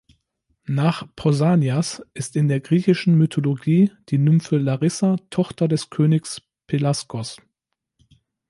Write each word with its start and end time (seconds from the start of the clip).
Nach 0.65 1.05
Pausanias 1.15 2.01
ist 2.15 2.35
in 2.35 2.47
der 2.47 2.59
Griechischen 2.59 3.19
Mythologie 3.19 3.91
die 4.09 4.17
Nymphe 4.17 4.57
Larissa 4.57 5.17
Tochter 5.29 5.67
des 5.67 5.91
Königs 5.91 6.41
Pelasgos. 6.65 7.39